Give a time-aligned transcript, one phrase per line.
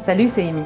[0.00, 0.64] Salut, c'est Amy.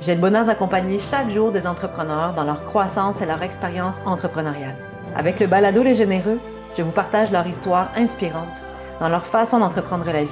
[0.00, 4.76] J'ai le bonheur d'accompagner chaque jour des entrepreneurs dans leur croissance et leur expérience entrepreneuriale.
[5.16, 6.38] Avec le balado Les Généreux,
[6.78, 8.62] je vous partage leur histoire inspirante
[9.00, 10.30] dans leur façon d'entreprendre la vie,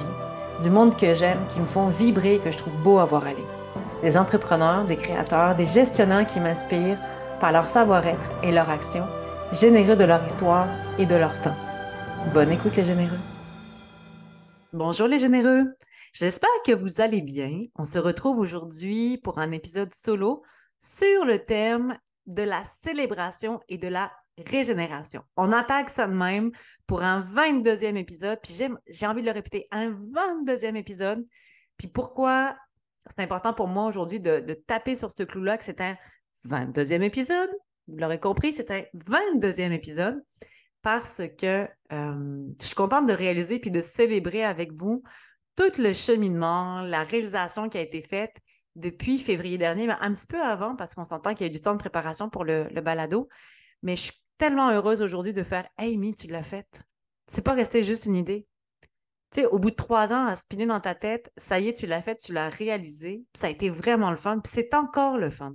[0.61, 3.25] du monde que j'aime, qui me font vibrer et que je trouve beau à voir
[3.25, 3.43] aller.
[4.01, 6.99] Des entrepreneurs, des créateurs, des gestionnaires qui m'inspirent
[7.41, 9.05] par leur savoir-être et leur action,
[9.51, 11.57] généreux de leur histoire et de leur temps.
[12.33, 13.19] Bonne écoute les généreux.
[14.71, 15.65] Bonjour les généreux.
[16.13, 17.61] J'espère que vous allez bien.
[17.75, 20.43] On se retrouve aujourd'hui pour un épisode solo
[20.81, 25.23] sur le thème de la célébration et de la régénération.
[25.37, 26.51] On attaque ça de même
[26.85, 28.53] pour un 22e épisode, puis
[28.87, 31.25] j'ai envie de le répéter, un 22e épisode.
[31.77, 32.57] Puis pourquoi
[33.09, 35.95] c'est important pour moi aujourd'hui de, taper sur ce clou-là que c'est un
[36.45, 37.49] 22e épisode?
[37.87, 40.21] Vous l'aurez compris, c'est un 22e épisode
[40.81, 45.03] parce que euh, je suis contente de réaliser puis de célébrer avec vous
[45.55, 48.37] tout le cheminement, la réalisation qui a été faite
[48.75, 51.55] depuis février dernier, mais un petit peu avant, parce qu'on s'entend qu'il y a eu
[51.55, 53.27] du temps de préparation pour le, balado.
[53.83, 56.83] Mais je suis tellement heureuse aujourd'hui de faire Hey, Amy, tu l'as faite.
[57.27, 58.47] C'est pas resté juste une idée.
[59.31, 61.87] Tu au bout de trois ans à spinner dans ta tête, ça y est, tu
[61.87, 63.23] l'as fait, tu l'as réalisé.
[63.33, 64.39] Ça a été vraiment le fun.
[64.39, 65.53] Puis c'est encore le fun.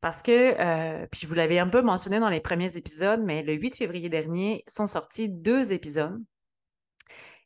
[0.00, 3.42] Parce que, euh, puis je vous l'avais un peu mentionné dans les premiers épisodes, mais
[3.42, 6.22] le 8 février dernier sont sortis deux épisodes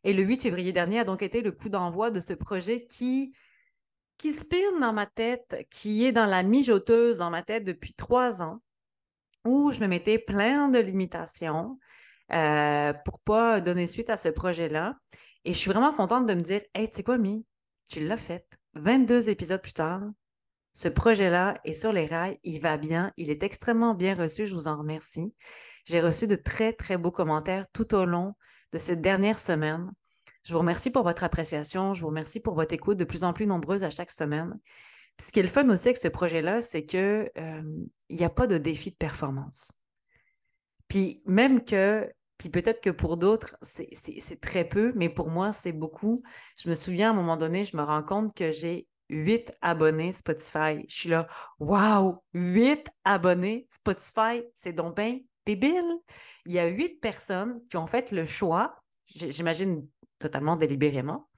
[0.04, 3.32] et le 8 février dernier a donc été le coup d'envoi de ce projet qui,
[4.18, 4.34] qui
[4.80, 8.60] dans ma tête, qui est dans la mijoteuse dans ma tête depuis trois ans,
[9.44, 11.78] où je me mettais plein de limitations
[12.32, 14.96] euh, pour ne pas donner suite à ce projet-là.
[15.44, 17.46] Et je suis vraiment contente de me dire, hey, tu sais quoi, Mi,
[17.88, 18.46] tu l'as fait.
[18.74, 20.02] 22 épisodes plus tard,
[20.72, 24.54] ce projet-là est sur les rails, il va bien, il est extrêmement bien reçu, je
[24.54, 25.34] vous en remercie.
[25.84, 28.34] J'ai reçu de très, très beaux commentaires tout au long
[28.72, 29.90] de cette dernière semaine.
[30.44, 31.94] Je vous remercie pour votre appréciation.
[31.94, 34.58] Je vous remercie pour votre écoute de plus en plus nombreuse à chaque semaine.
[35.20, 37.30] ce qui est le fun aussi avec ce projet-là, c'est qu'il
[38.08, 39.72] n'y a pas de défi de performance.
[40.88, 45.72] Puis même que, puis peut-être que pour d'autres, c'est très peu, mais pour moi, c'est
[45.72, 46.22] beaucoup.
[46.56, 50.12] Je me souviens à un moment donné, je me rends compte que j'ai huit abonnés
[50.12, 50.84] Spotify.
[50.88, 51.28] Je suis là,
[51.58, 54.96] waouh, huit abonnés Spotify, c'est donc
[55.46, 56.00] débile
[56.46, 59.86] il y a huit personnes qui ont fait le choix, j'imagine
[60.18, 61.28] totalement délibérément,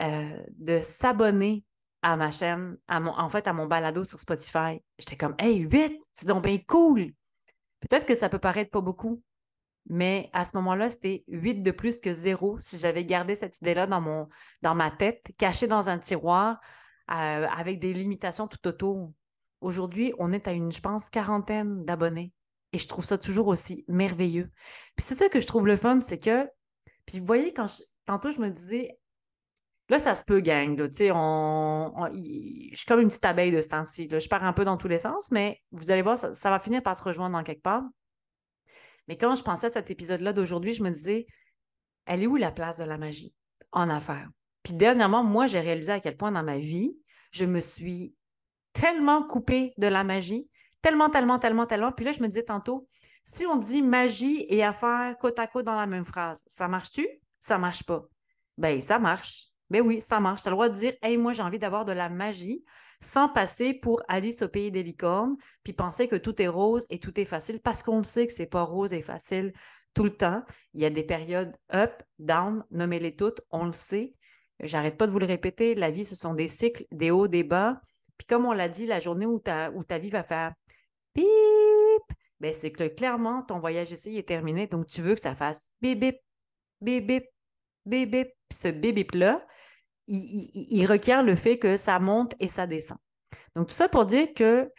[0.00, 1.64] euh, de s'abonner
[2.02, 4.80] à ma chaîne, à mon, en fait, à mon balado sur Spotify.
[4.98, 7.12] J'étais comme, hey, huit, c'est donc bien cool.
[7.80, 9.22] Peut-être que ça peut paraître pas beaucoup,
[9.88, 13.86] mais à ce moment-là, c'était huit de plus que zéro si j'avais gardé cette idée-là
[13.86, 14.28] dans, mon,
[14.62, 16.60] dans ma tête, cachée dans un tiroir,
[17.10, 19.12] euh, avec des limitations tout autour.
[19.60, 22.32] Aujourd'hui, on est à une, je pense, quarantaine d'abonnés.
[22.72, 24.50] Et je trouve ça toujours aussi merveilleux.
[24.96, 26.48] Puis c'est ça que je trouve le fun, c'est que,
[27.06, 27.66] puis vous voyez, quand
[28.04, 28.98] tantôt je me disais,
[29.88, 33.60] là, ça se peut, gang, tu sais, on, je suis comme une petite abeille de
[33.60, 36.34] ce temps-ci, je pars un peu dans tous les sens, mais vous allez voir, ça,
[36.34, 37.84] ça va finir par se rejoindre dans quelque part.
[39.08, 41.26] Mais quand je pensais à cet épisode-là d'aujourd'hui, je me disais,
[42.04, 43.34] elle est où la place de la magie
[43.72, 44.28] en affaires?
[44.62, 46.94] Puis dernièrement, moi, j'ai réalisé à quel point dans ma vie,
[47.30, 48.14] je me suis
[48.74, 50.48] tellement coupée de la magie
[50.80, 51.92] Tellement, tellement, tellement, tellement.
[51.92, 52.88] Puis là, je me disais tantôt,
[53.24, 57.08] si on dit magie et affaires côte à côte dans la même phrase, ça marche-tu?
[57.40, 58.04] Ça marche pas.
[58.56, 59.46] Ben, ça marche.
[59.70, 60.42] Ben oui, ça marche.
[60.42, 62.64] Tu as le droit de dire, hey, moi, j'ai envie d'avoir de la magie
[63.00, 66.98] sans passer pour Alice au pays des licornes, puis penser que tout est rose et
[66.98, 69.52] tout est facile, parce qu'on sait que c'est pas rose et facile
[69.94, 70.42] tout le temps.
[70.74, 74.14] Il y a des périodes up, down, nommez-les toutes, on le sait.
[74.60, 77.44] J'arrête pas de vous le répéter, la vie, ce sont des cycles, des hauts, des
[77.44, 77.80] bas.
[78.16, 79.40] Puis comme on l'a dit, la journée où
[79.74, 80.52] où ta vie va faire
[81.18, 84.66] bip, ben c'est que clairement, ton voyage ici est terminé.
[84.66, 86.16] Donc, tu veux que ça fasse bip, bip,
[86.80, 87.26] bip,
[87.86, 89.44] bip, bip, ce bip, bip-là,
[90.06, 92.98] il, requiert le fait que ça monte et ça descend.
[93.54, 94.70] Donc, tout ça pour dire que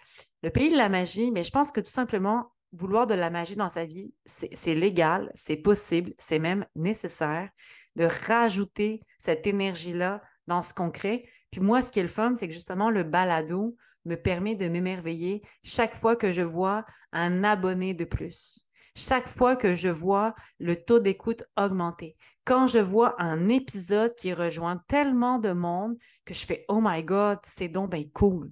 [0.42, 3.56] le pays de la magie, mais je pense que tout simplement, vouloir de la magie
[3.56, 7.50] dans sa vie, c'est légal, c'est possible, c'est même nécessaire
[7.96, 11.26] de rajouter cette énergie-là dans ce concret.
[11.52, 14.68] Puis moi, ce qui est le fun, c'est que justement, le balado me permet de
[14.68, 20.36] m'émerveiller chaque fois que je vois un abonné de plus, chaque fois que je vois
[20.60, 22.16] le taux d'écoute augmenter,
[22.46, 27.04] quand je vois un épisode qui rejoint tellement de monde que je fais Oh my
[27.04, 28.52] God, c'est donc bien cool.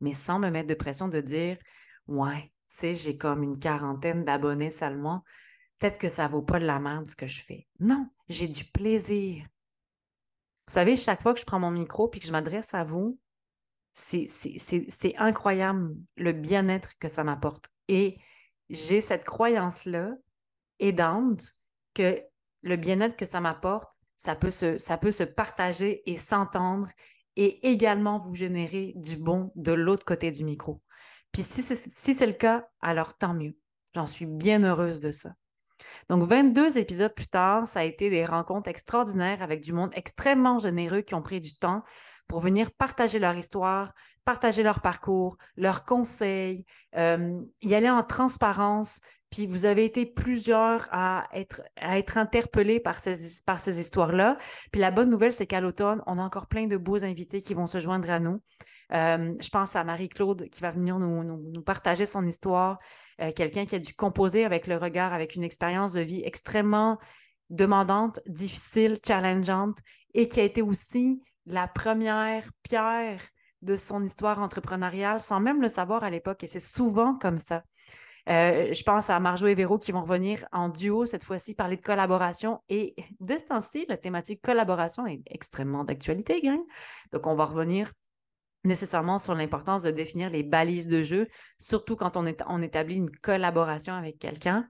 [0.00, 1.56] Mais sans me mettre de pression de dire
[2.06, 5.24] Ouais, tu sais, j'ai comme une quarantaine d'abonnés seulement.
[5.78, 7.66] Peut-être que ça vaut pas de la merde ce que je fais.
[7.80, 9.46] Non, j'ai du plaisir.
[10.66, 13.18] Vous savez, chaque fois que je prends mon micro et que je m'adresse à vous,
[13.94, 17.68] c'est incroyable le bien-être que ça m'apporte.
[17.88, 18.18] Et
[18.68, 20.12] j'ai cette croyance-là
[20.80, 21.52] aidante
[21.94, 22.20] que
[22.62, 26.90] le bien-être que ça m'apporte, ça, peut se, ça peut se partager et s'entendre
[27.36, 30.80] et également vous générer du bon de l'autre côté du micro.
[31.32, 33.56] Puis si c'est le cas, alors tant mieux.
[33.94, 35.34] J'en suis bien heureuse de ça.
[36.08, 40.58] Donc, 22 épisodes plus tard, ça a été des rencontres extraordinaires avec du monde extrêmement
[40.58, 41.82] généreux qui ont pris du temps
[42.26, 43.92] pour venir partager leur histoire,
[44.24, 46.64] partager leur parcours, leurs conseils,
[46.96, 49.00] euh, y aller en transparence.
[49.30, 54.38] Puis vous avez été plusieurs à être, interpellés par ces, histoires-là.
[54.70, 57.54] Puis la bonne nouvelle, c'est qu'à l'automne, on a encore plein de beaux invités qui
[57.54, 58.40] vont se joindre à nous.
[58.92, 62.78] Euh, je pense à Marie-Claude qui va venir nous, nous, partager son histoire.
[63.20, 66.98] Euh, quelqu'un qui a dû composer avec le regard, avec une expérience de vie extrêmement
[67.50, 69.78] demandante, difficile, challengeante
[70.14, 73.20] et qui a été aussi la première pierre
[73.62, 76.44] de son histoire entrepreneuriale sans même le savoir à l'époque.
[76.44, 77.64] Et c'est souvent comme ça.
[78.28, 81.76] Euh, je pense à Marjo et Véro qui vont revenir en duo cette fois-ci, parler
[81.76, 82.60] de collaboration.
[82.68, 86.60] Et de ce temps-ci, la thématique collaboration est extrêmement d'actualité, gang.
[87.12, 87.92] Donc, on va revenir
[88.64, 92.96] nécessairement sur l'importance de définir les balises de jeu, surtout quand on, est, on établit
[92.96, 94.68] une collaboration avec quelqu'un.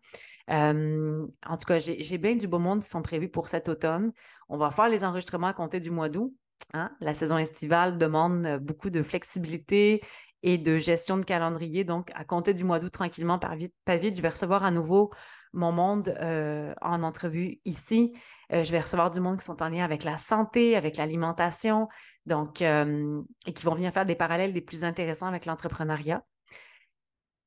[0.51, 4.13] Euh, en tout cas, j'ai bien du beau monde qui sont prévus pour cet automne.
[4.49, 6.35] On va faire les enregistrements à compter du mois d'août.
[6.73, 6.91] Hein.
[7.01, 10.03] La saison estivale demande euh, beaucoup de flexibilité
[10.43, 11.85] et de gestion de calendrier.
[11.85, 14.71] Donc, à compter du mois d'août, tranquillement, par vite, pas vite, je vais recevoir à
[14.71, 15.11] nouveau
[15.53, 18.13] mon monde euh, en entrevue ici.
[18.53, 21.89] Euh, je vais recevoir du monde qui sont en lien avec la santé, avec l'alimentation,
[22.27, 26.23] donc, et qui vont venir faire des parallèles des plus intéressants avec l'entrepreneuriat.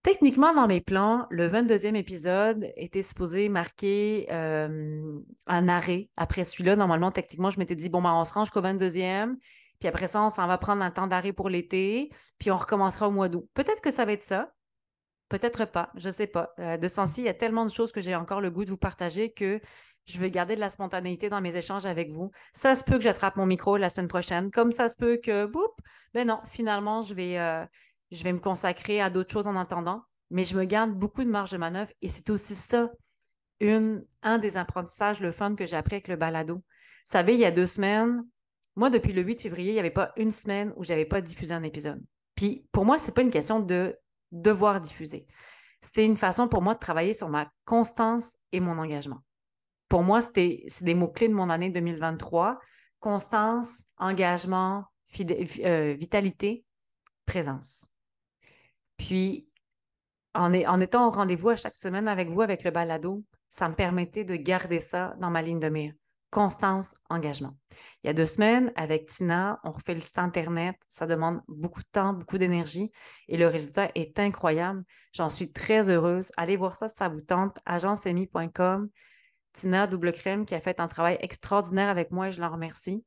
[0.07, 6.77] Techniquement, dans mes plans, le 22e épisode était supposé marquer euh, un arrêt après celui-là.
[6.77, 9.35] Normalement, techniquement, je m'étais dit, bon, ben, on se range qu'au 22e,
[9.79, 12.09] puis après ça, on s'en va prendre un temps d'arrêt pour l'été,
[12.39, 13.49] puis on recommencera au mois d'août.
[13.53, 14.53] Peut-être que ça va être ça,
[15.27, 16.53] peut-être pas, je ne sais pas.
[16.59, 18.69] Euh, de sens il y a tellement de choses que j'ai encore le goût de
[18.69, 19.59] vous partager que
[20.05, 22.31] je vais garder de la spontanéité dans mes échanges avec vous.
[22.53, 25.47] Ça se peut que j'attrape mon micro la semaine prochaine, comme ça se peut que,
[25.47, 25.67] boum,
[26.13, 27.65] ben non, finalement, je vais, euh,
[28.11, 31.29] je vais me consacrer à d'autres choses en attendant, mais je me garde beaucoup de
[31.29, 32.91] marge de manœuvre et c'est aussi ça,
[33.61, 36.55] un des apprentissages, le fun que j'ai appris avec le balado.
[36.55, 36.61] Vous
[37.05, 38.23] savez, il y a deux semaines,
[38.77, 41.19] moi, depuis le 8 février, il n'y avait pas une semaine où je n'avais pas
[41.19, 41.99] diffusé un épisode.
[42.35, 43.97] Puis pour moi, ce n'est pas une question de
[44.31, 45.25] devoir diffuser.
[45.81, 49.23] C'était une façon pour moi de travailler sur ma constance et mon engagement.
[49.89, 52.59] Pour moi, c'était c'est des mots-clés de mon année 2023.
[52.99, 54.85] Constance, engagement,
[55.21, 56.63] euh, vitalité,
[57.25, 57.89] présence.
[58.97, 59.47] Puis,
[60.33, 64.23] en, étant au rendez-vous à chaque semaine avec vous, avec le balado, ça me permettait
[64.23, 65.93] de garder ça dans ma ligne de mire.
[66.29, 67.55] Constance, engagement.
[68.03, 70.75] Il y a deux semaines, avec Tina, on refait le site Internet.
[70.89, 72.91] Ça demande beaucoup de temps, beaucoup d'énergie
[73.29, 74.83] et le résultat est incroyable.
[75.13, 76.29] J'en suis très heureuse.
[76.35, 77.59] Allez voir ça si ça vous tente.
[77.65, 78.89] agencemi.com.
[79.53, 83.03] Tina Double Crème qui a fait un travail extraordinaire avec moi je l'en remercie.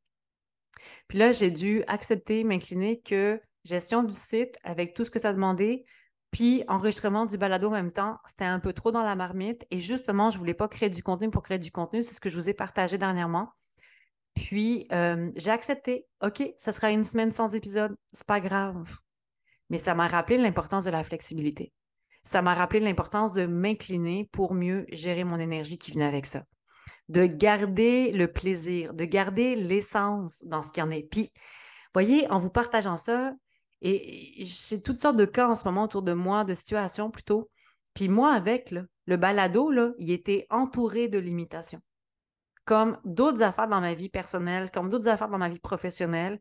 [1.08, 5.32] Puis là, j'ai dû accepter, m'incliner que gestion du site avec tout ce que ça
[5.32, 5.84] demandait,
[6.30, 9.66] puis enregistrement du balado en même temps, c'était un peu trop dans la marmite.
[9.70, 12.02] Et justement, je ne voulais pas créer du contenu pour créer du contenu.
[12.02, 13.50] C'est ce que je vous ai partagé dernièrement.
[14.34, 16.06] Puis euh, j'ai accepté.
[16.22, 17.96] OK, ça sera une semaine sans épisode.
[18.12, 18.96] C'est pas grave.
[19.70, 21.72] Mais ça m'a rappelé l'importance de la flexibilité.
[22.24, 26.44] Ça m'a rappelé l'importance de m'incliner pour mieux gérer mon énergie qui venait avec ça.
[27.08, 31.02] De garder le plaisir, de garder l'essence dans ce qu'il y en est.
[31.02, 31.32] Puis,
[31.92, 33.32] voyez, en vous partageant ça,
[33.82, 37.50] et j'ai toutes sortes de cas en ce moment autour de moi, de situations plutôt.
[37.94, 38.74] Puis moi, avec
[39.06, 41.80] le balado, il était entouré de limitations.
[42.64, 46.38] Comme d'autres affaires dans ma vie personnelle, comme d'autres affaires dans ma vie professionnelle,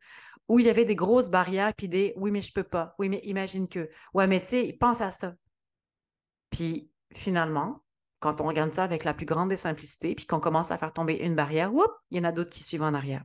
[0.48, 3.08] où il y avait des grosses barrières, puis des oui, mais je peux pas, oui,
[3.10, 5.34] mais imagine que, ouais, mais tu sais, pense à ça.
[6.50, 7.84] Puis finalement,
[8.20, 10.92] quand on regarde ça avec la plus grande des simplicités, puis qu'on commence à faire
[10.92, 11.72] tomber une barrière,
[12.12, 13.24] il y en a d'autres qui suivent en arrière.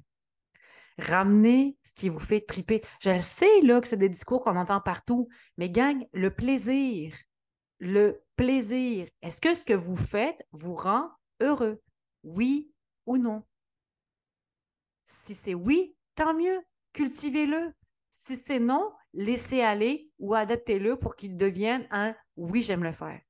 [0.99, 2.83] Ramenez ce qui vous fait triper.
[3.01, 7.15] Je sais là que c'est des discours qu'on entend partout, mais gang, le plaisir,
[7.79, 9.09] le plaisir.
[9.23, 11.11] Est-ce que ce que vous faites vous rend
[11.41, 11.83] heureux?
[12.23, 12.73] Oui
[13.07, 13.43] ou non?
[15.07, 16.61] Si c'est oui, tant mieux,
[16.93, 17.75] cultivez-le.
[18.11, 23.21] Si c'est non, laissez aller ou adaptez-le pour qu'il devienne un oui, j'aime le faire.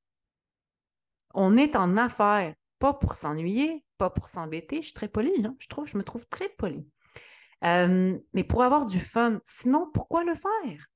[1.34, 4.76] On est en affaires, pas pour s'ennuyer, pas pour s'embêter.
[4.76, 5.52] Je suis très polie, là.
[5.58, 6.86] Je trouve, je me trouve très polie.
[7.64, 9.40] Euh, mais pour avoir du fun.
[9.44, 10.86] Sinon, pourquoi le faire?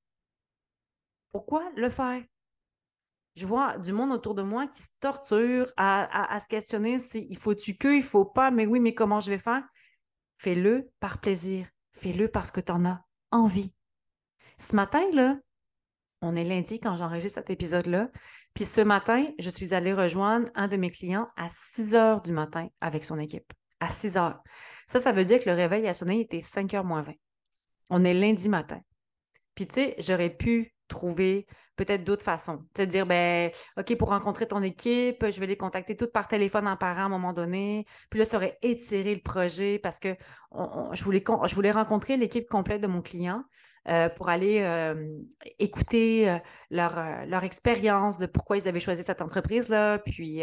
[1.31, 2.23] Pourquoi le faire?
[3.35, 7.37] Je vois du monde autour de moi qui se torture à, se questionner si il
[7.37, 9.63] faut-tu que, il faut pas, mais oui, mais comment je vais faire?
[10.37, 11.67] Fais-le par plaisir.
[11.93, 13.73] Fais-le parce que tu en as envie.
[14.57, 15.37] Ce matin, là,
[16.21, 18.09] on est lundi quand j'enregistre cet épisode-là.
[18.53, 22.33] Puis ce matin, je suis allée rejoindre un de mes clients à 6 heures du
[22.33, 24.43] matin avec son équipe à 6 heures.
[24.89, 27.13] Ça, ça veut dire que le réveil a sonné, il était 5 h moins 20.
[27.91, 28.81] On est lundi matin.
[29.53, 32.65] Puis, tu sais, j'aurais pu trouver peut-être d'autres façons.
[32.73, 36.67] Te dire, ben, OK, pour rencontrer ton équipe, je vais les contacter toutes par téléphone
[36.67, 37.85] en parent à un moment donné.
[38.09, 40.15] Puis là, ça aurait étiré le projet parce que
[40.51, 43.43] je, voulais, rencontrer l'équipe complète de mon client.
[43.87, 45.17] Euh, pour aller euh,
[45.57, 46.37] écouter euh,
[46.69, 50.41] leur, expérience de pourquoi ils avaient choisi cette entreprise-là, puis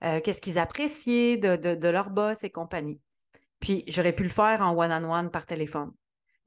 [0.00, 3.00] qu'est-ce qu'ils appréciaient de, de, leur boss et compagnie.
[3.60, 5.92] Puis j'aurais pu le faire en one-on-one par téléphone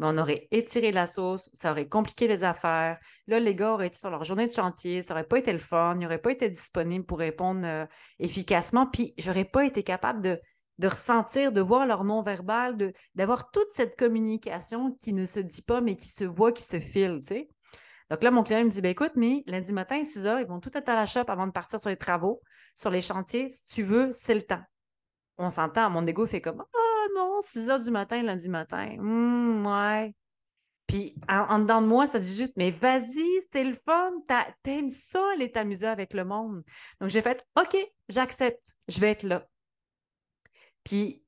[0.01, 2.97] mais on aurait étiré la sauce, ça aurait compliqué les affaires.
[3.27, 5.59] Là, les gars auraient été sur leur journée de chantier, ça n'aurait pas été le
[5.59, 7.85] fun, ils n'auraient pas été disponibles pour répondre euh,
[8.17, 10.41] efficacement, puis j'aurais pas été capable de,
[10.79, 15.81] de ressentir, de voir leur non-verbal, d'avoir toute cette communication qui ne se dit pas,
[15.81, 17.19] mais qui se voit, qui se file.
[18.09, 20.59] Donc là, mon client me dit, ben écoute, mais lundi matin, 6 heures, ils vont
[20.59, 22.41] tout être à la shop avant de partir sur les travaux,
[22.73, 23.51] sur les chantiers.
[23.51, 24.63] Si tu veux, c'est le temps.
[25.37, 26.80] On s'entend, mon ego fait comme, ah
[27.15, 28.95] non, 6 heures du matin, lundi matin.
[28.99, 30.13] Hum, ouais.
[30.87, 34.11] Puis en, dedans de moi, ça dit juste, mais vas-y, c'est le fun,
[34.61, 36.63] t'aimes ça, aller t'amuser avec le monde.
[36.99, 37.77] Donc j'ai fait, OK,
[38.09, 39.47] j'accepte, je vais être là.
[40.83, 41.23] Puis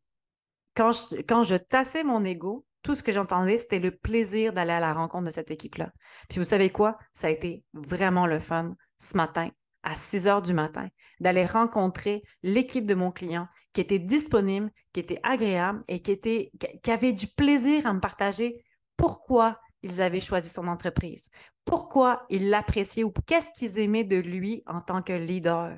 [0.75, 4.73] quand je, quand je tassais mon ego, tout ce que j'entendais, c'était le plaisir d'aller
[4.73, 5.93] à la rencontre de cette équipe-là.
[6.29, 6.97] Puis vous savez quoi?
[7.13, 9.49] Ça a été vraiment le fun ce matin,
[9.83, 10.87] à 6 heures du matin,
[11.19, 16.51] d'aller rencontrer l'équipe de mon client qui était disponible, qui était agréable et qui, était,
[16.81, 18.63] qui avait du plaisir à me partager
[18.97, 21.29] pourquoi ils avaient choisi son entreprise,
[21.65, 25.77] pourquoi ils l'appréciaient ou qu'est-ce qu'ils aimaient de lui en tant que leader.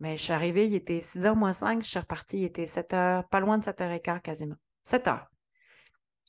[0.00, 2.66] Mais je suis arrivée, il était 6 h moins 5, je suis repartie, il était
[2.66, 4.56] 7 h pas loin de 7 h 15 quasiment.
[4.84, 5.24] 7 h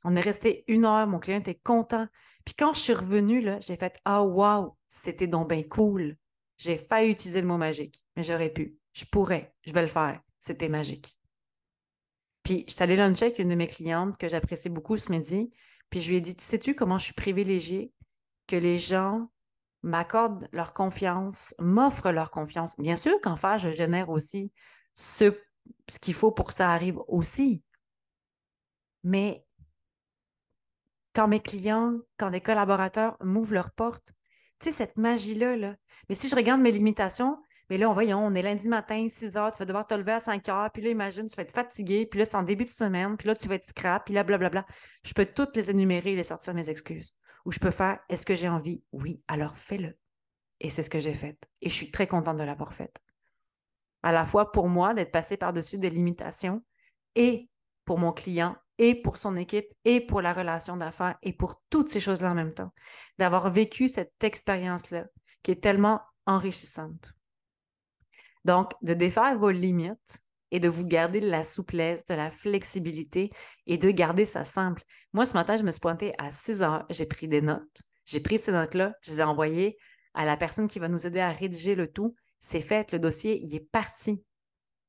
[0.04, 2.06] On est resté une heure, mon client était content.
[2.44, 6.16] Puis quand je suis revenue, j'ai fait Ah, wow, c'était donc bien cool.
[6.64, 8.78] J'ai failli utiliser le mot magique, mais j'aurais pu.
[8.94, 10.18] Je pourrais, je vais le faire.
[10.40, 11.18] C'était magique.
[12.42, 15.52] Puis, je suis allée luncher avec une de mes clientes que j'apprécie beaucoup ce midi.
[15.90, 17.92] Puis, je lui ai dit, tu sais-tu comment je suis privilégiée
[18.46, 19.30] que les gens
[19.82, 22.76] m'accordent leur confiance, m'offrent leur confiance?
[22.78, 24.50] Bien sûr qu'en faire, je génère aussi
[24.94, 25.38] ce,
[25.86, 27.62] ce qu'il faut pour que ça arrive aussi.
[29.02, 29.44] Mais
[31.14, 34.14] quand mes clients, quand des collaborateurs m'ouvrent leurs portes,
[34.72, 35.76] cette magie-là, là.
[36.08, 37.38] Mais si je regarde mes limitations,
[37.70, 40.12] mais là, on voyons, on est lundi matin, 6 heures, tu vas devoir te lever
[40.12, 42.66] à 5 heures, puis là, imagine, tu vas être fatigué, puis là, c'est en début
[42.66, 44.66] de semaine, puis là, tu vas être scrap, puis là, blablabla.
[45.02, 47.14] Je peux toutes les énumérer et les sortir mes excuses.
[47.46, 48.82] Ou je peux faire, est-ce que j'ai envie?
[48.92, 49.96] Oui, alors fais-le.
[50.60, 51.38] Et c'est ce que j'ai fait.
[51.62, 53.00] Et je suis très contente de l'avoir fait.
[54.02, 56.62] À la fois pour moi, d'être passé par-dessus des limitations,
[57.14, 57.48] et
[57.86, 61.88] pour mon client, et pour son équipe, et pour la relation d'affaires, et pour toutes
[61.88, 62.72] ces choses-là en même temps.
[63.18, 65.06] D'avoir vécu cette expérience-là,
[65.42, 67.12] qui est tellement enrichissante.
[68.44, 73.30] Donc, de défaire vos limites et de vous garder de la souplesse, de la flexibilité
[73.66, 74.82] et de garder ça simple.
[75.12, 77.82] Moi, ce matin, je me suis pointée à 6 heures, j'ai pris des notes.
[78.04, 79.78] J'ai pris ces notes-là, je les ai envoyées
[80.12, 82.14] à la personne qui va nous aider à rédiger le tout.
[82.38, 84.22] C'est fait, le dossier, il est parti.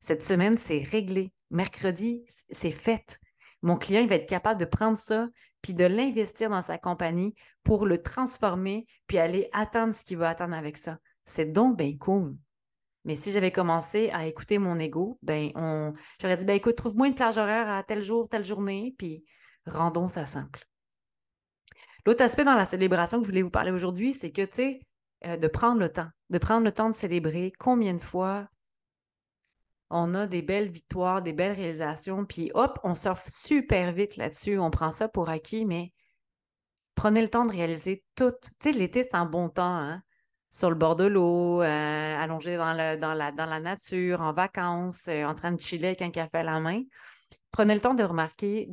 [0.01, 1.31] Cette semaine, c'est réglé.
[1.49, 3.19] Mercredi, c'est fait.
[3.65, 5.27] Mon client, il va être capable de prendre ça,
[5.63, 10.29] puis de l'investir dans sa compagnie pour le transformer, puis aller atteindre ce qu'il va
[10.29, 10.99] attendre avec ça.
[11.25, 12.37] C'est donc bien cool.
[13.05, 17.07] Mais si j'avais commencé à écouter mon ego, ben on, j'aurais dit ben écoute, trouve-moi
[17.07, 19.25] une plage horaire à tel jour, telle journée, puis
[19.65, 20.67] rendons ça simple.
[22.05, 24.79] L'autre aspect dans la célébration que je voulais vous parler aujourd'hui, c'est que tu sais,
[25.25, 27.51] euh, de prendre le temps, de prendre le temps de célébrer.
[27.57, 28.47] Combien de fois
[29.89, 34.57] on a des belles victoires, des belles réalisations, puis hop, on surfe super vite là-dessus,
[34.57, 35.93] on prend ça pour acquis, mais
[36.95, 38.31] prenez le temps de réaliser tout.
[38.41, 40.01] Tu sais, l'été, c'est un bon temps, hein?
[40.55, 45.03] sur le bord de l'eau, euh, allongé dans, dans, la, dans la nature, en vacances,
[45.09, 46.81] euh, en train de chiller avec un café à la main.
[47.51, 48.69] Prenez le temps de remarquer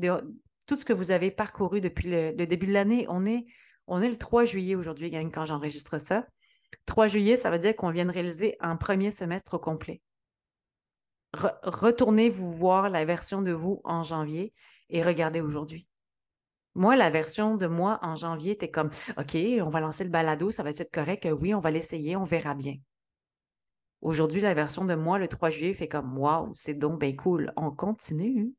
[0.69, 3.04] tout ce que vous avez parcouru depuis le, début de l'année.
[3.09, 3.47] On est,
[3.88, 6.25] on est le 3 juillet aujourd'hui, quand j'enregistre ça.
[6.87, 10.00] 3 juillet, ça veut dire qu'on vient de réaliser un premier semestre au complet.
[11.34, 14.52] Retournez vous voir la version de vous en janvier
[14.90, 15.86] et regardez aujourd'hui.
[16.74, 20.50] Moi, la version de moi en janvier était comme OK, on va lancer le balado,
[20.50, 21.28] ça va être correct?
[21.38, 22.76] Oui, on va l'essayer, on verra bien.
[24.00, 27.52] Aujourd'hui, la version de moi le 3 juillet fait comme Waouh, c'est donc bien cool,
[27.56, 28.52] on continue.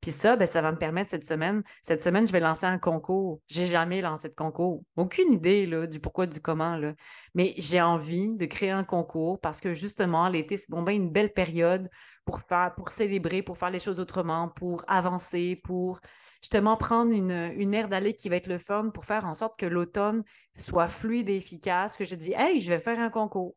[0.00, 1.62] Puis ça, ben, ça va me permettre cette semaine.
[1.82, 3.40] Cette semaine, je vais lancer un concours.
[3.48, 4.82] J'ai jamais lancé de concours.
[4.96, 6.76] Aucune idée là, du pourquoi, du comment.
[6.76, 6.94] Là.
[7.34, 11.10] Mais j'ai envie de créer un concours parce que justement, l'été, c'est bon, ben, une
[11.10, 11.90] belle période
[12.24, 16.00] pour faire, pour célébrer, pour faire les choses autrement, pour avancer, pour
[16.40, 19.58] justement prendre une, une aire d'aller qui va être le fun pour faire en sorte
[19.58, 20.22] que l'automne
[20.56, 21.98] soit fluide et efficace.
[21.98, 23.54] Que je dis, hey, je vais faire un concours.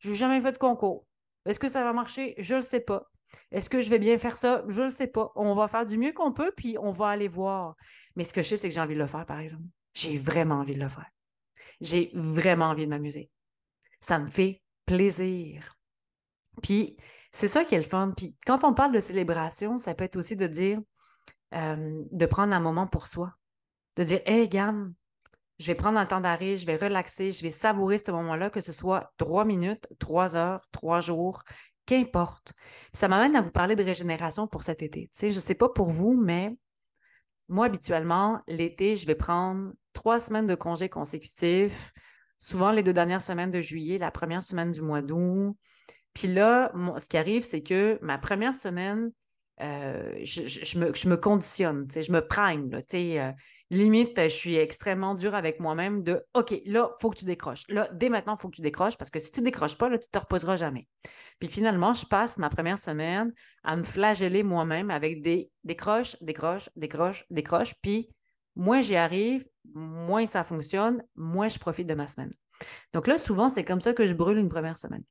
[0.00, 1.06] Je n'ai jamais fait de concours.
[1.46, 2.34] Est-ce que ça va marcher?
[2.36, 3.10] Je ne le sais pas.
[3.50, 4.64] Est-ce que je vais bien faire ça?
[4.68, 5.32] Je ne sais pas.
[5.36, 7.76] On va faire du mieux qu'on peut, puis on va aller voir.
[8.16, 9.64] Mais ce que je sais, c'est que j'ai envie de le faire, par exemple.
[9.94, 11.10] J'ai vraiment envie de le faire.
[11.80, 13.30] J'ai vraiment envie de m'amuser.
[14.00, 15.74] Ça me fait plaisir.
[16.62, 16.96] Puis,
[17.32, 18.12] c'est ça qui est le fun.
[18.16, 20.80] Puis, quand on parle de célébration, ça peut être aussi de dire,
[21.52, 23.34] de prendre un moment pour soi.
[23.96, 24.92] De dire, hé, hey, Gann,
[25.58, 28.60] je vais prendre un temps d'arrêt, je vais relaxer, je vais savourer ce moment-là, que
[28.60, 31.42] ce soit trois minutes, trois heures, trois jours,
[31.88, 32.52] qu'importe.
[32.92, 35.10] Ça m'amène à vous parler de régénération pour cet été.
[35.18, 36.54] Je ne sais pas pour vous, mais
[37.48, 41.94] moi, habituellement, l'été, je vais prendre trois semaines de congés consécutifs,
[42.36, 45.56] souvent les deux dernières semaines de juillet, la première semaine du mois d'août.
[46.12, 49.10] Puis là, ce qui arrive, c'est que ma première semaine,
[49.60, 52.70] euh, je, me, conditionne, je me prime.
[52.72, 53.32] Euh,
[53.70, 57.64] limite, je suis extrêmement dure avec moi-même de OK, là, il faut que tu décroches.
[57.68, 59.88] Là, dès maintenant, il faut que tu décroches parce que si tu ne décroches pas,
[59.88, 60.86] là, tu ne te reposeras jamais.
[61.40, 63.32] Puis finalement, je passe ma première semaine
[63.64, 67.74] à me flageller moi-même avec des décroches, décroches, décroches, décroches.
[67.82, 68.08] Puis
[68.54, 72.30] moins j'y arrive, moins ça fonctionne, moins je profite de ma semaine.
[72.92, 75.04] Donc là, souvent, c'est comme ça que je brûle une première semaine.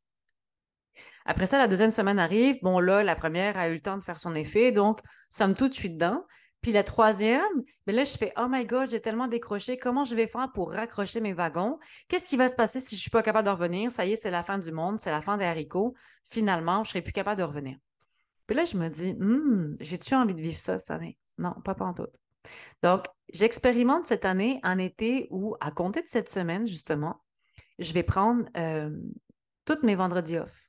[1.27, 2.57] Après ça, la deuxième semaine arrive.
[2.63, 4.71] Bon, là, la première a eu le temps de faire son effet.
[4.71, 6.23] Donc, somme toute, je suis dedans.
[6.61, 9.77] Puis la troisième, mais ben là, je fais Oh my God, j'ai tellement décroché.
[9.77, 11.77] Comment je vais faire pour raccrocher mes wagons?
[12.07, 13.91] Qu'est-ce qui va se passer si je ne suis pas capable de revenir?
[13.91, 15.93] Ça y est, c'est la fin du monde, c'est la fin des haricots.
[16.25, 17.77] Finalement, je ne serai plus capable de revenir.
[18.47, 21.17] Puis là, je me dis hum, j'ai-tu envie de vivre ça cette année?
[21.37, 22.07] Non, pas en tout.
[22.81, 27.21] Donc, j'expérimente cette année en été où, à compter de cette semaine, justement,
[27.79, 28.89] je vais prendre euh,
[29.65, 30.66] toutes mes vendredis off.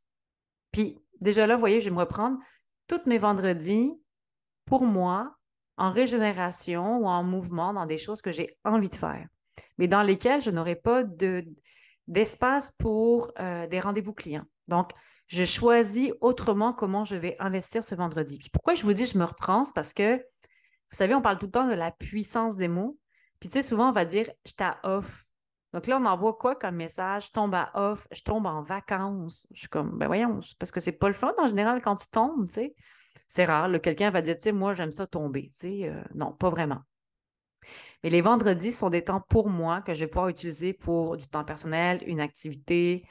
[0.73, 2.39] Puis déjà là, vous voyez, je vais me reprendre
[2.87, 3.93] tous mes vendredis
[4.65, 5.35] pour moi
[5.77, 9.27] en régénération ou en mouvement dans des choses que j'ai envie de faire,
[9.79, 11.05] mais dans lesquelles je n'aurai pas
[12.07, 14.45] d'espace pour euh, des rendez-vous clients.
[14.67, 14.91] Donc,
[15.29, 18.39] je choisis autrement comment je vais investir ce vendredi.
[18.39, 21.39] Puis pourquoi je vous dis je me reprends, c'est parce que, vous savez, on parle
[21.39, 22.99] tout le temps de la puissance des mots.
[23.39, 25.28] Puis tu sais, souvent, on va dire je off.
[25.73, 27.27] Donc là, on envoie quoi comme message?
[27.27, 29.47] Je tombe à off, je tombe en vacances.
[29.53, 32.09] Je suis comme, ben voyons, parce que c'est pas le fun en général quand tu
[32.09, 32.75] tombes, tu sais.
[33.29, 35.51] C'est rare, quelqu'un va dire, tu sais, moi, j'aime ça tomber.
[35.51, 36.81] Tu sais, euh, non, pas vraiment.
[38.03, 41.29] Mais les vendredis sont des temps pour moi que je vais pouvoir utiliser pour du
[41.29, 43.05] temps personnel, une activité,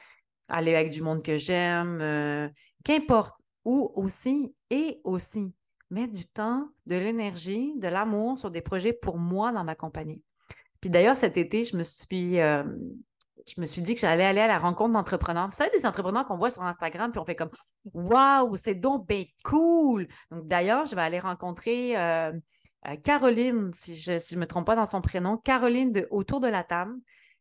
[0.48, 2.48] aller avec du monde que j'aime, euh,
[2.84, 3.36] qu'importe.
[3.64, 5.52] Ou aussi, et aussi,
[5.90, 10.22] mettre du temps, de l'énergie, de l'amour sur des projets pour moi dans ma compagnie.
[10.80, 12.62] Puis d'ailleurs, cet été, je me suis, euh,
[13.46, 15.46] je me suis dit que j'allais aller à la rencontre d'entrepreneurs.
[15.46, 17.50] Vous savez, des entrepreneurs qu'on voit sur Instagram, puis on fait comme
[17.94, 20.08] Waouh, c'est donc bien cool.
[20.30, 22.32] Donc d'ailleurs, je vais aller rencontrer euh,
[22.86, 26.48] euh, Caroline, si je ne me trompe pas dans son prénom, Caroline de Autour de
[26.48, 26.94] la table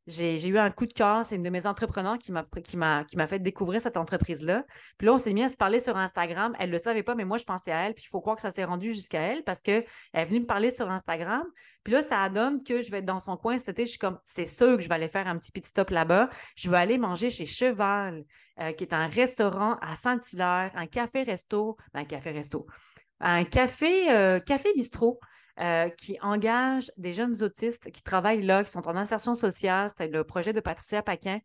[0.07, 1.25] j'ai eu un coup de cœur.
[1.25, 4.65] C'est une de mes entrepreneurs qui m'a fait découvrir cette entreprise-là.
[4.97, 6.55] Puis là, on s'est mis à se parler sur Instagram.
[6.59, 7.93] Elle ne le savait pas, mais moi, je pensais à elle.
[7.93, 10.45] Puis il faut croire que ça s'est rendu jusqu'à elle parce qu'elle est venue me
[10.45, 11.43] parler sur Instagram.
[11.83, 13.85] Puis là, ça donne que je vais être dans son coin cet été.
[13.85, 16.29] Je suis comme, c'est sûr que je vais aller faire un petit petit stop là-bas.
[16.55, 18.23] Je vais aller manger chez Cheval,
[18.61, 22.65] euh, qui est un restaurant à Saint-Hilaire, un café-resto, ben, un café-resto,
[23.19, 25.19] un café, euh, café bistrot.
[25.59, 29.89] Euh, qui engage des jeunes autistes qui travaillent là, qui sont en insertion sociale.
[29.89, 31.39] C'était le projet de Patricia Paquin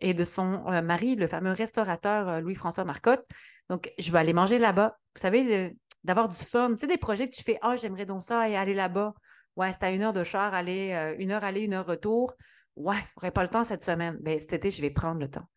[0.00, 3.24] et de son euh, mari, le fameux restaurateur euh, Louis-François Marcotte.
[3.68, 4.96] Donc, je vais aller manger là-bas.
[5.14, 6.72] Vous savez, d'avoir du fun.
[6.72, 9.14] Tu sais, des projets que tu fais, ah, j'aimerais donc ça et aller là-bas.
[9.54, 12.34] Ouais, c'est à une heure de char, aller, une heure aller, une heure retour.
[12.74, 14.18] Ouais, j'aurais pas le temps cette semaine.
[14.22, 15.48] Bien, cet été, je vais prendre le temps.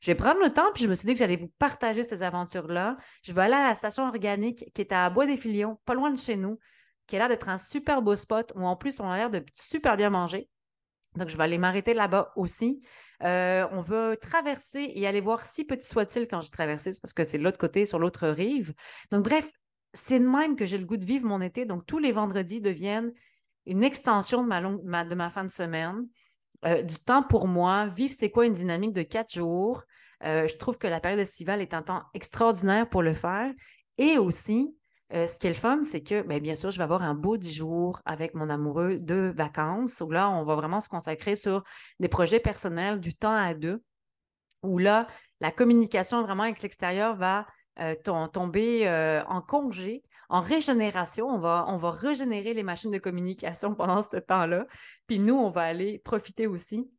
[0.00, 2.24] Je vais prendre le temps, puis je me suis dit que j'allais vous partager ces
[2.24, 2.96] aventures-là.
[3.22, 6.10] Je vais aller à la station organique qui est à Bois des Filions, pas loin
[6.10, 6.58] de chez nous
[7.06, 9.44] qui a l'air d'être un super beau spot où en plus on a l'air de
[9.52, 10.48] super bien manger.
[11.16, 12.82] Donc, je vais aller m'arrêter là-bas aussi.
[13.22, 17.24] Euh, on veut traverser et aller voir si petit soit-il quand j'ai traversé, parce que
[17.24, 18.74] c'est de l'autre côté, sur l'autre rive.
[19.10, 19.50] Donc, bref,
[19.94, 21.64] c'est de même que j'ai le goût de vivre mon été.
[21.64, 23.12] Donc, tous les vendredis deviennent
[23.64, 26.06] une extension de ma, fin de semaine.
[26.64, 27.86] Euh, du temps pour moi.
[27.86, 29.84] Vivre, c'est quoi une dynamique de quatre jours?
[30.24, 33.52] Euh, je trouve que la période estivale est un temps extraordinaire pour le faire.
[33.98, 34.74] Et aussi,
[35.14, 37.14] euh, ce qui est le fun, c'est que, bien, bien sûr, je vais avoir un
[37.14, 41.36] beau dix jours avec mon amoureux de vacances, où là, on va vraiment se consacrer
[41.36, 41.62] sur
[42.00, 43.82] des projets personnels, du temps à deux,
[44.62, 45.06] où là,
[45.40, 47.46] la communication vraiment avec l'extérieur va
[47.78, 47.94] euh,
[48.32, 51.28] tomber euh, en congé, en régénération.
[51.28, 54.66] On va, on va régénérer les machines de communication pendant ce temps-là.
[55.06, 56.90] Puis nous, on va aller profiter aussi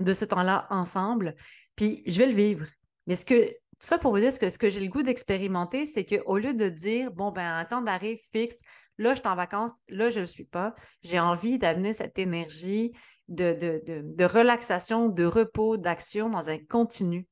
[0.00, 1.36] de ce temps-là ensemble.
[1.76, 2.66] Puis je vais le vivre.
[3.06, 5.02] Mais ce que tout ça pour vous dire ce que, ce que j'ai le goût
[5.02, 8.56] d'expérimenter, c'est qu'au lieu de dire, bon, ben, un temps d'arrêt fixe,
[8.96, 12.18] là, je suis en vacances, là, je ne le suis pas, j'ai envie d'amener cette
[12.18, 12.92] énergie
[13.28, 17.26] de, relaxation, de repos, d'action dans un continu.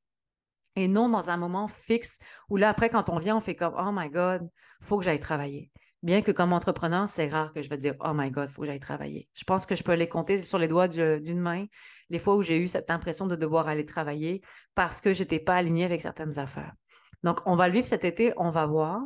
[0.76, 2.18] et non dans un moment fixe
[2.50, 4.48] où là, après, quand on vient, on fait comme Oh my God,
[4.80, 5.70] faut que j'aille travailler.
[6.04, 8.66] Bien que comme entrepreneur, c'est rare que je vais dire Oh my God, faut que
[8.66, 9.26] j'aille travailler.
[9.32, 11.64] Je pense que je peux les compter sur les doigts d'une main
[12.10, 14.42] les fois où j'ai eu cette impression de devoir aller travailler
[14.74, 16.74] parce que je n'étais pas alignée avec certaines affaires.
[17.22, 19.00] Donc, on va le vivre cet été, on va voir.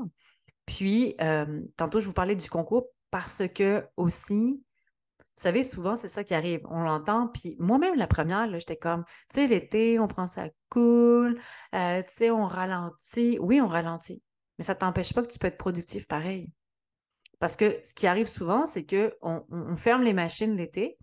[0.67, 4.61] Puis, euh, tantôt, je vous parlais du concours parce que aussi,
[5.21, 6.63] vous savez, souvent, c'est ça qui arrive.
[6.69, 11.41] On l'entend, puis moi-même, la première, j'étais comme, tu sais, l'été, on prend ça cool,
[11.77, 13.39] euh, tu sais, on ralentit.
[13.41, 14.21] Oui, on ralentit,
[14.59, 16.51] mais ça ne t'empêche pas que tu peux être productif pareil.
[17.39, 20.99] Parce que ce qui arrive souvent, c'est qu'on on ferme les machines l'été,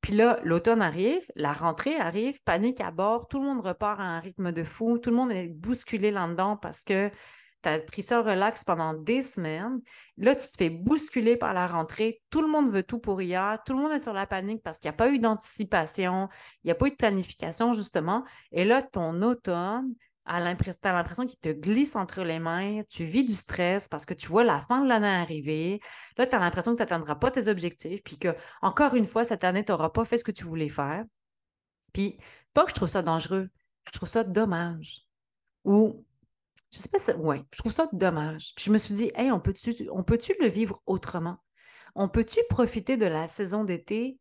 [0.00, 4.04] puis là, l'automne arrive, la rentrée arrive, panique à bord, tout le monde repart à
[4.04, 7.10] un rythme de fou, tout le monde est bousculé là-dedans parce que
[7.62, 9.80] tu as pris ça relax pendant des semaines.
[10.16, 12.22] Là, tu te fais bousculer par la rentrée.
[12.30, 13.60] Tout le monde veut tout pour hier.
[13.66, 16.28] Tout le monde est sur la panique parce qu'il n'y a pas eu d'anticipation,
[16.62, 18.24] il n'y a pas eu de planification, justement.
[18.52, 19.92] Et là, ton automne,
[20.28, 24.14] tu as l'impression qu'il te glisse entre les mains, tu vis du stress parce que
[24.14, 25.80] tu vois la fin de l'année arriver.
[26.16, 28.28] Là, tu as l'impression que tu n'atteindras pas tes objectifs, puis que,
[28.62, 31.04] encore une fois, cette année, tu n'auras pas fait ce que tu voulais faire.
[31.92, 32.18] Puis,
[32.54, 33.48] pas que je trouve ça dangereux,
[33.86, 35.06] je trouve ça dommage.
[35.64, 36.04] Ou
[36.70, 37.10] je sais pas si.
[37.12, 38.52] Oui, je trouve ça dommage.
[38.54, 41.38] Puis je me suis dit, hey, on peut-tu on peut le vivre autrement?
[41.94, 44.18] On peut-tu profiter de la saison d'été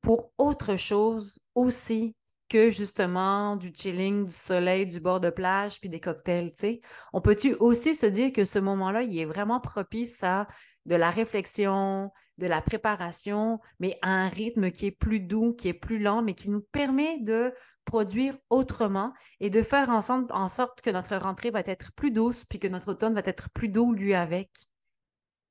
[0.00, 2.16] pour autre chose aussi?
[2.52, 6.80] Que justement du chilling, du soleil, du bord de plage, puis des cocktails, tu sais?
[7.14, 10.46] On peut-tu aussi se dire que ce moment-là, il est vraiment propice à
[10.84, 15.68] de la réflexion, de la préparation, mais à un rythme qui est plus doux, qui
[15.68, 17.54] est plus lent, mais qui nous permet de
[17.86, 22.58] produire autrement et de faire en sorte que notre rentrée va être plus douce, puis
[22.58, 24.50] que notre automne va être plus doux lui avec.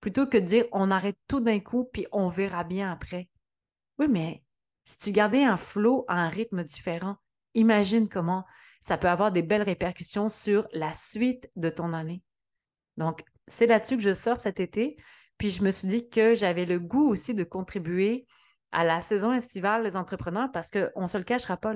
[0.02, 3.28] Plutôt que de dire on arrête tout d'un coup, puis on verra bien après.
[3.98, 4.44] Oui, mais
[4.86, 7.18] si tu gardais un flot à un rythme différent,
[7.54, 8.46] imagine comment
[8.82, 12.24] ça peut avoir des belles répercussions sur la suite de ton année.
[12.98, 14.98] Donc, c'est là-dessus que je sors cet été.
[15.38, 18.26] Puis je me suis dit que j'avais le goût aussi de contribuer
[18.72, 21.74] à la saison estivale des entrepreneurs parce qu'on ne se le cachera pas.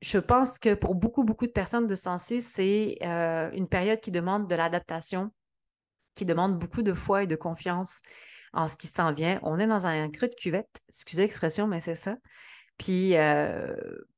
[0.00, 4.10] Je pense que pour beaucoup, beaucoup de personnes de sensé, c'est euh, une période qui
[4.10, 5.30] demande de l'adaptation,
[6.14, 8.00] qui demande beaucoup de foi et de confiance
[8.52, 9.40] en ce qui s'en vient.
[9.42, 12.16] On est dans un creux de cuvette, excusez l'expression, mais c'est ça.
[12.78, 13.74] Puis euh,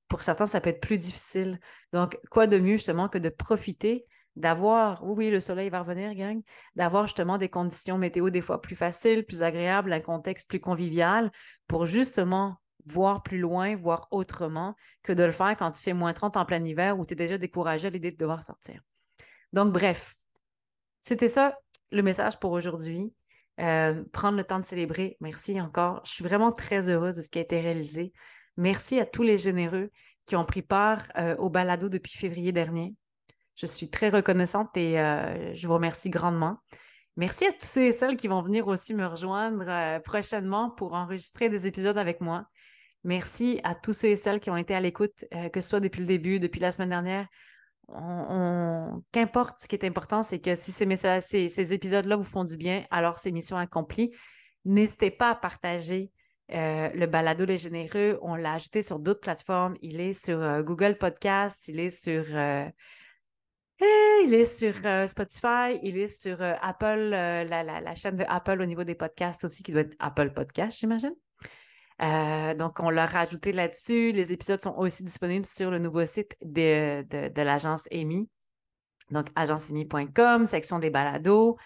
[0.09, 1.59] pour certains, ça peut être plus difficile.
[1.92, 6.14] Donc, quoi de mieux justement que de profiter d'avoir, oui, oui, le soleil va revenir,
[6.14, 6.42] gang,
[6.75, 11.31] d'avoir justement des conditions météo des fois plus faciles, plus agréables, un contexte plus convivial
[11.68, 16.12] pour justement voir plus loin, voir autrement, que de le faire quand il fait moins
[16.12, 18.83] 30 en plein hiver où tu es déjà découragé à l'idée de devoir sortir.
[19.53, 20.16] Donc, bref,
[21.01, 21.57] c'était ça
[21.92, 23.14] le message pour aujourd'hui.
[23.61, 25.17] Euh, prendre le temps de célébrer.
[25.21, 26.01] Merci encore.
[26.05, 28.12] Je suis vraiment très heureuse de ce qui a été réalisé.
[28.57, 29.90] Merci à tous les généreux
[30.27, 32.95] qui ont pris part euh, au balado depuis février dernier.
[33.55, 36.59] Je suis très reconnaissante et euh, je vous remercie grandement.
[37.17, 41.49] Merci à tous ceux et celles qui vont venir aussi me rejoindre prochainement pour enregistrer
[41.49, 42.47] des épisodes avec moi.
[43.05, 46.01] Merci à tous ceux et celles qui ont été à l'écoute, que ce soit depuis
[46.01, 47.29] le début, depuis la semaine dernière.
[47.88, 53.18] Qu'importe, ce qui est important, c'est que si ces, épisodes-là vous font du bien, alors
[53.18, 54.14] c'est mission accomplie.
[54.64, 56.11] N'hésitez pas à partager
[56.53, 58.18] euh, le balado Les Généreux.
[58.23, 59.77] On l'a ajouté sur d'autres plateformes.
[59.83, 62.73] Il est sur euh, Google Podcast, il est sur, eh,
[63.81, 64.75] est sur
[65.09, 69.62] Spotify, il est sur Apple, la, la, chaîne de Apple au niveau des podcasts aussi,
[69.62, 71.14] qui doit être Apple Podcast, j'imagine.
[72.02, 74.12] Euh, donc, on l'a rajouté là-dessus.
[74.12, 77.04] Les épisodes sont aussi disponibles sur le nouveau site de,
[77.42, 78.28] l'agence EMI.
[79.11, 81.57] Donc, agenceemi.com, section des balados.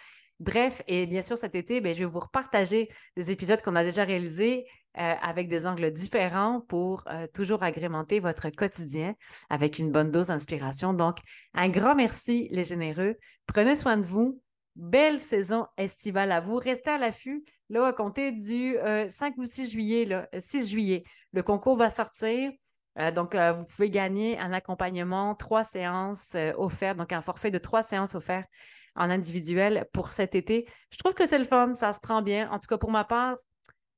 [0.40, 3.82] Bref, et bien sûr, cet été, ben, je vais vous repartager des épisodes qu'on a
[3.82, 4.66] déjà réalisés
[4.98, 9.14] euh, avec des angles différents pour euh, toujours agrémenter votre quotidien
[9.50, 10.92] avec une bonne dose d'inspiration.
[10.92, 11.18] Donc,
[11.54, 13.16] un grand merci, les généreux.
[13.46, 14.40] Prenez soin de vous.
[14.78, 16.54] Belle saison estivale à vous.
[16.54, 17.44] Restez à l'affût.
[17.68, 18.76] Là, à compter du
[19.10, 22.52] 5 euh, ou 6 juillet, là, 6 euh, juillet, le concours va sortir.
[22.96, 27.82] Euh, donc, vous pouvez gagner un accompagnement, trois séances offertes, donc un forfait de trois
[27.82, 28.48] séances offertes
[28.94, 30.64] en individuel pour cet été.
[30.92, 32.48] Je trouve que c'est le fun, ça se prend bien.
[32.52, 33.36] En tout cas, pour ma part,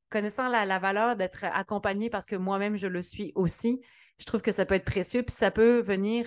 [0.08, 3.82] connaissant la valeur d'être accompagné parce que moi-même, je le suis aussi,
[4.18, 6.24] je trouve que ça peut être précieux, puis ça peut venir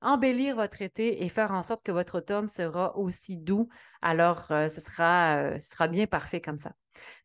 [0.00, 3.68] embellir votre été et faire en sorte que votre automne sera aussi doux,
[4.02, 6.72] alors euh, ce, sera, euh, ce sera bien parfait comme ça.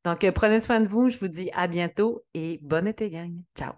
[0.04, 1.10] Donc, euh, prenez soin de vous.
[1.10, 3.34] Je vous dis à bientôt et bon été, gang.
[3.58, 3.74] Ciao.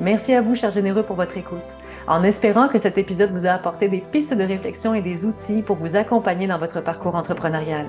[0.00, 1.58] Merci à vous, chers généreux, pour votre écoute.
[2.06, 5.62] En espérant que cet épisode vous a apporté des pistes de réflexion et des outils
[5.62, 7.86] pour vous accompagner dans votre parcours entrepreneurial.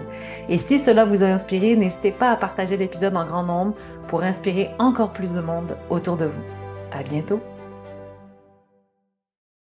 [0.50, 3.76] Et si cela vous a inspiré, n'hésitez pas à partager l'épisode en grand nombre
[4.10, 6.44] pour inspirer encore plus de monde autour de vous.
[6.92, 7.42] À bientôt!